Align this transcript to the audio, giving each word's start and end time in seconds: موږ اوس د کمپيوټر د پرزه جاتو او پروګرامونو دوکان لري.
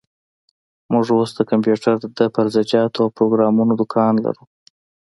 موږ 0.91 1.05
اوس 1.15 1.29
د 1.35 1.39
کمپيوټر 1.51 1.93
د 2.17 2.19
پرزه 2.35 2.61
جاتو 2.71 2.99
او 3.03 3.09
پروګرامونو 3.17 3.73
دوکان 3.81 4.13
لري. 4.25 4.43